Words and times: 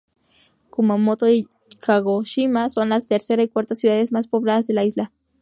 Kumamoto 0.71 1.29
y 1.29 1.47
Kagoshima 1.79 2.71
son 2.71 2.89
las 2.89 3.07
tercera 3.07 3.43
y 3.43 3.49
cuarta 3.49 3.75
ciudades 3.75 4.11
más 4.11 4.25
pobladas 4.27 4.65
de 4.65 4.73
la 4.73 4.83
isla. 4.83 5.11